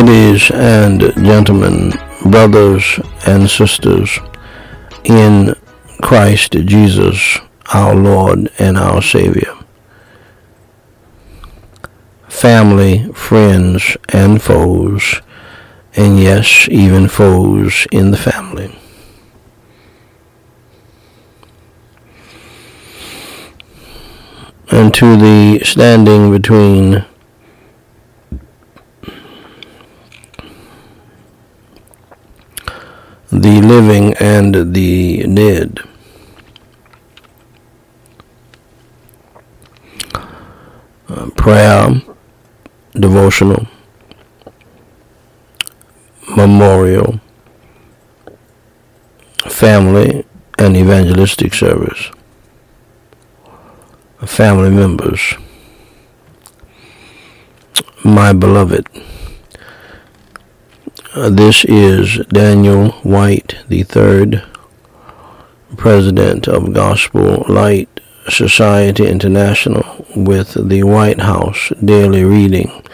[0.00, 1.92] Ladies and gentlemen,
[2.24, 4.18] brothers and sisters
[5.04, 5.54] in
[6.00, 7.38] Christ Jesus,
[7.74, 9.54] our Lord and our Savior,
[12.28, 15.20] family, friends, and foes,
[15.94, 18.74] and yes, even foes in the family.
[24.70, 27.04] And to the standing between
[33.32, 35.80] the living and the dead.
[41.08, 42.02] Uh, prayer,
[42.92, 43.66] devotional,
[46.36, 47.20] memorial,
[49.48, 50.24] family,
[50.58, 52.10] and evangelistic service.
[54.26, 55.34] Family members,
[58.04, 58.86] my beloved.
[61.12, 64.44] Uh, this is Daniel Whyte the third
[65.76, 67.88] President of Gospel Light
[68.28, 72.84] Society International, with the Whyte House Daily Reading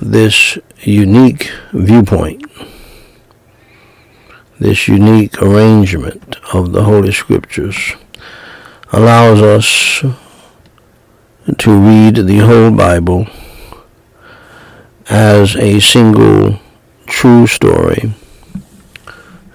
[0.00, 2.44] This unique viewpoint,
[4.58, 7.94] this unique arrangement of the Holy Scriptures
[8.92, 10.04] allows us
[11.58, 13.26] to read the whole Bible
[15.08, 16.58] as a single
[17.06, 18.14] true story,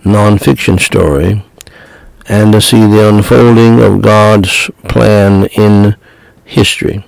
[0.04, 1.44] non-fiction story,
[2.30, 5.96] and to see the unfolding of God's plan in
[6.44, 7.06] history.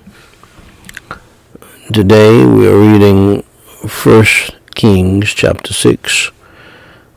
[1.92, 3.42] Today we are reading
[3.82, 4.24] 1
[4.74, 6.30] Kings chapter 6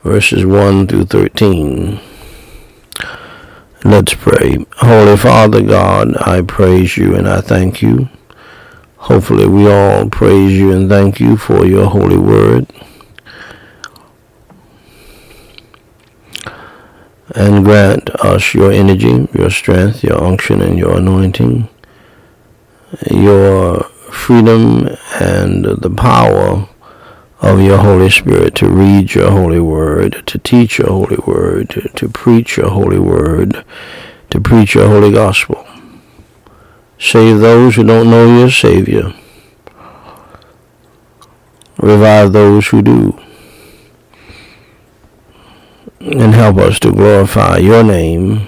[0.04, 2.00] verses 1 through 13.
[3.86, 4.66] Let's pray.
[4.78, 8.10] Holy Father God, I praise you and I thank you.
[8.98, 12.68] Hopefully we all praise you and thank you for your holy word.
[17.36, 21.68] And grant us your energy, your strength, your unction, and your anointing,
[23.10, 24.88] your freedom
[25.20, 26.70] and the power
[27.42, 31.82] of your Holy Spirit to read your holy word, to teach your holy word, to,
[31.90, 33.66] to preach your holy word,
[34.30, 35.68] to preach your holy gospel.
[37.00, 39.14] Save those who don't know your Savior.
[41.78, 43.20] Revive those who do
[46.00, 48.48] and help us to glorify your name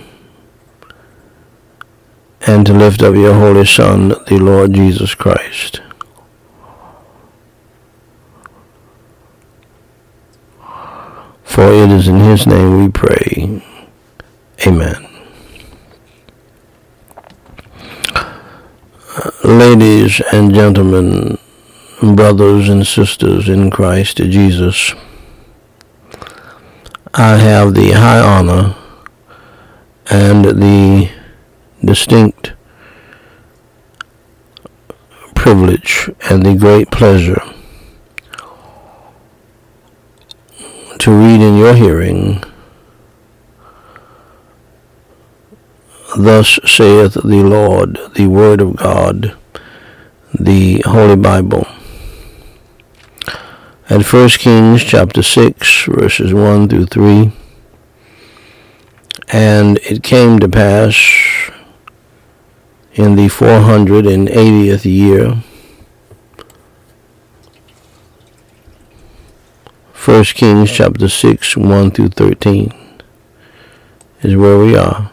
[2.47, 5.81] and to lift up your holy Son, the Lord Jesus Christ.
[11.43, 13.61] For it is in his name we pray.
[14.67, 15.05] Amen.
[19.45, 21.37] ladies and gentlemen,
[22.01, 24.93] brothers and sisters in Christ Jesus,
[27.17, 28.75] I have the high honor
[30.11, 31.09] and the
[31.81, 32.51] distinct
[35.33, 37.41] privilege and the great pleasure
[40.99, 42.43] to read in your hearing,
[46.17, 49.37] Thus saith the Lord, the Word of God,
[50.37, 51.65] the Holy Bible
[53.87, 57.31] at 1 Kings chapter 6, verses 1 through 3.
[59.31, 60.95] And it came to pass
[62.93, 65.43] in the 480th year,
[70.05, 72.73] 1 Kings chapter 6, 1 through 13
[74.21, 75.11] is where we are.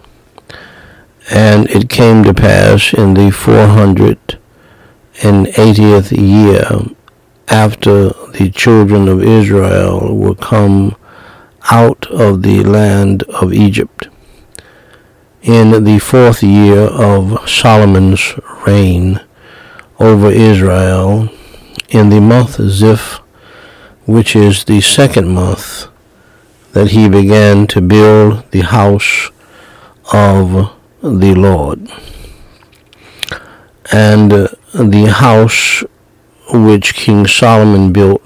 [1.31, 6.97] And it came to pass in the 480th year
[7.53, 8.09] after
[8.39, 10.97] the children of Israel were come
[11.71, 14.09] out of the land of Egypt.
[15.43, 18.35] In the fourth year of Solomon's
[18.67, 19.21] reign
[20.01, 21.29] over Israel,
[21.91, 23.21] in the month Zif,
[24.07, 25.89] which is the second month,
[26.73, 29.31] that he began to build the house
[30.11, 30.73] of
[31.03, 31.81] the Lord.
[33.93, 34.31] And
[34.73, 35.85] the house
[36.53, 38.23] which King Solomon built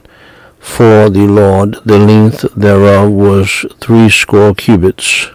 [0.59, 1.79] for the Lord.
[1.85, 5.29] The length thereof was threescore cubits,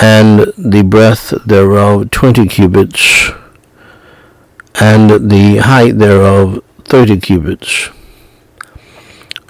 [0.00, 3.30] and the breadth thereof twenty cubits,
[4.80, 7.90] and the height thereof thirty cubits.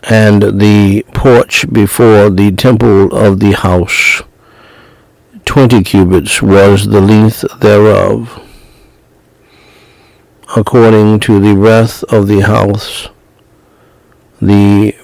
[0.05, 4.23] And the porch before the temple of the house,
[5.45, 8.41] twenty cubits was the length thereof,
[10.57, 13.09] according to the breadth of the house,
[14.41, 14.95] the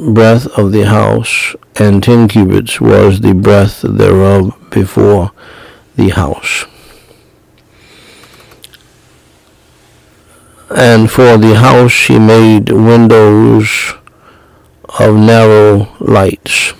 [0.00, 5.30] breadth of the house, and ten cubits was the breadth thereof before
[5.96, 6.64] the house.
[10.74, 13.94] And for the house he made windows
[14.98, 16.72] of narrow lights.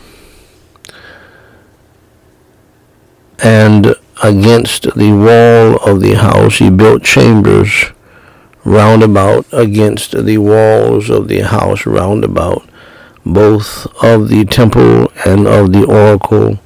[3.43, 7.93] And against the wall of the house he built chambers
[8.65, 12.67] round about against the walls of the house round about
[13.25, 16.59] both of the temple and of the oracle,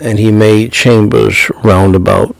[0.00, 2.34] and he made chambers round about.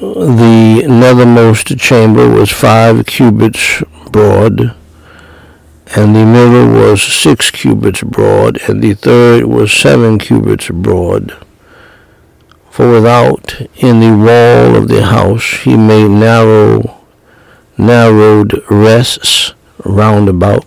[0.00, 4.74] The nethermost chamber was five cubits broad,
[5.96, 11.36] and the middle was six cubits broad, and the third was seven cubits broad.
[12.80, 16.98] For without in the wall of the house he made narrow,
[17.76, 19.52] narrowed rests
[19.84, 20.64] round about,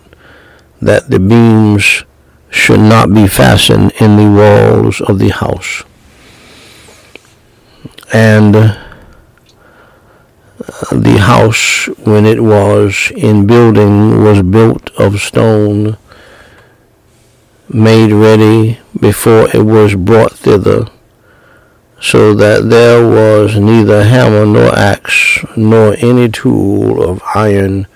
[0.80, 2.04] that the beams
[2.51, 5.81] should not be fastened in the walls of the house.
[8.13, 8.75] And uh,
[10.92, 15.98] the house, when it was in building, was built of stone,
[17.69, 20.86] made ready before it was brought thither
[22.03, 27.88] so that there was neither hammer nor axe nor any tool of iron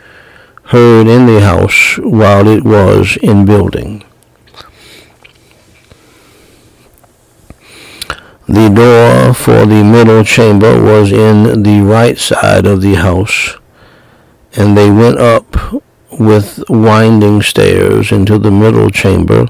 [0.63, 4.01] heard in the house while it was in building.
[8.47, 13.57] The door for the middle chamber was in the right side of the house,
[14.53, 15.83] and they went up
[16.17, 19.47] with winding stairs into the middle chamber,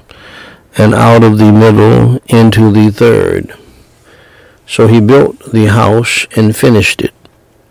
[0.80, 3.56] and out of the middle into the third.
[4.68, 7.14] So he built the house and finished it,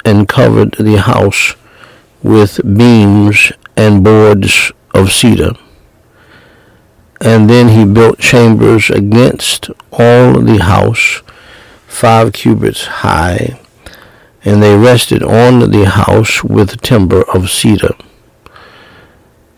[0.05, 1.55] and covered the house
[2.23, 5.53] with beams and boards of cedar.
[7.21, 11.23] And then he built chambers against all the house,
[11.87, 13.61] five cubits high,
[14.45, 17.95] and they rested on the house with timber of cedar.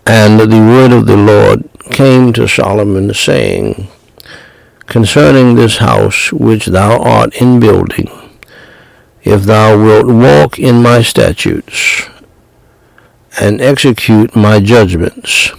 [0.07, 3.89] And the word of the Lord came to Solomon, saying,
[4.89, 8.11] concerning this house which thou art in building,
[9.23, 12.09] if thou wilt walk in my statutes,
[13.39, 15.53] and execute my judgments,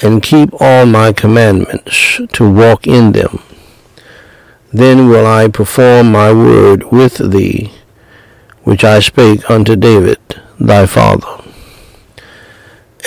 [0.00, 3.40] and keep all my commandments to walk in them,
[4.72, 7.72] then will I perform my word with thee,
[8.62, 10.20] which I spake unto David
[10.60, 11.42] thy father.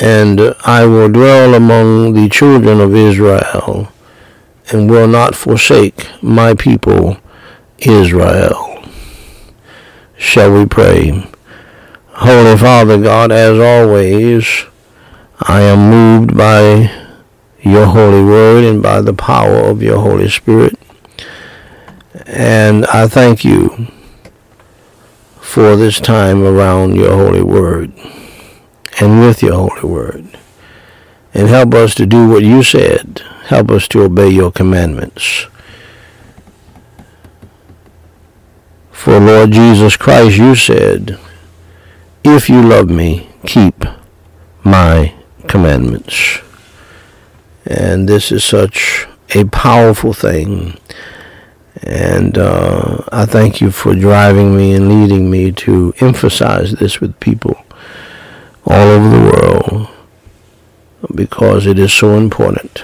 [0.01, 3.93] And I will dwell among the children of Israel,
[4.71, 7.17] and will not forsake my people
[7.79, 8.83] Israel.
[10.17, 11.29] Shall we pray?
[12.07, 14.65] Holy Father God, as always,
[15.41, 16.89] I am moved by
[17.61, 20.79] your holy word and by the power of your Holy Spirit.
[22.25, 23.87] And I thank you
[25.41, 27.91] for this time around your holy word
[28.99, 30.39] and with your holy word.
[31.35, 35.45] And help us to do what you said Help us to obey your commandments.
[38.91, 41.19] For Lord Jesus Christ, you said,
[42.23, 43.85] If you love me, keep
[44.63, 45.13] my
[45.47, 46.39] commandments.
[47.67, 50.79] And this is such a powerful thing.
[51.83, 57.19] And uh, I thank you for driving me and leading me to emphasize this with
[57.19, 57.63] people
[58.65, 59.54] all over the world
[61.15, 62.83] because it is so important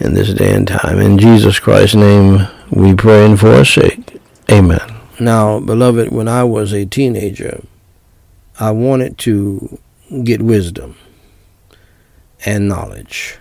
[0.00, 0.98] in this day and time.
[1.00, 4.20] In Jesus Christ's name, we pray and for our sake.
[4.50, 4.94] Amen.
[5.20, 7.62] Now, beloved, when I was a teenager,
[8.58, 9.78] I wanted to
[10.22, 10.96] get wisdom
[12.44, 13.38] and knowledge.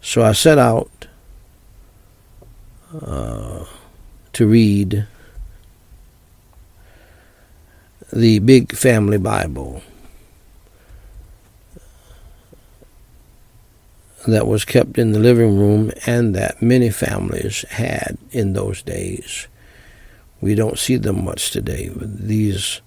[0.00, 1.06] So I set out
[3.02, 3.64] uh,
[4.32, 5.06] to read
[8.12, 9.82] the Big Family Bible
[14.26, 19.48] that was kept in the living room and that many families had in those days.
[20.40, 22.80] We don't see them much today, these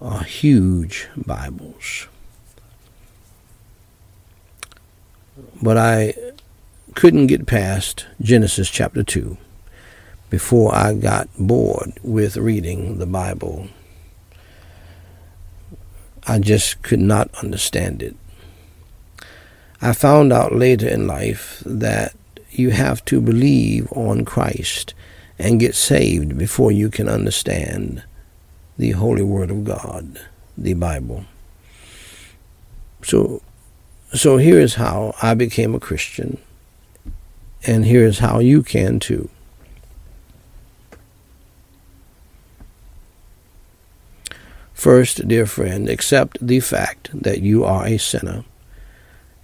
[0.00, 2.08] are huge Bibles.
[5.62, 6.14] But I
[6.94, 9.36] couldn't get past Genesis chapter 2
[10.30, 13.68] before I got bored with reading the Bible.
[16.26, 18.16] I just could not understand it.
[19.82, 22.14] I found out later in life that
[22.50, 24.92] you have to believe on Christ
[25.38, 28.02] and get saved before you can understand
[28.76, 30.20] the Holy Word of God,
[30.56, 31.24] the Bible.
[33.02, 33.40] So,
[34.12, 36.36] so here is how I became a Christian,
[37.66, 39.30] and here is how you can too.
[44.74, 48.44] First, dear friend, accept the fact that you are a sinner